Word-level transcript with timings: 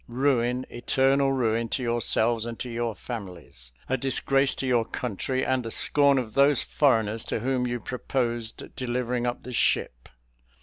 Ruin, 0.07 0.65
eternal 0.71 1.31
ruin, 1.31 1.69
to 1.69 1.83
yourselves 1.83 2.47
and 2.47 2.57
to 2.57 2.67
your 2.71 2.95
families; 2.95 3.71
a 3.87 3.97
disgrace 3.97 4.55
to 4.55 4.65
your 4.65 4.83
country, 4.83 5.45
and 5.45 5.61
the 5.63 5.69
scorn 5.69 6.17
of 6.17 6.33
those 6.33 6.63
foreigners 6.63 7.23
to 7.25 7.41
whom 7.41 7.67
you 7.67 7.79
proposed 7.79 8.75
delivering 8.75 9.27
up 9.27 9.43
the 9.43 9.53
ship. 9.53 10.09